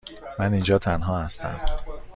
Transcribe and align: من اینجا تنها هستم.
من 0.39 0.53
اینجا 0.53 0.79
تنها 0.79 1.19
هستم. 1.21 1.59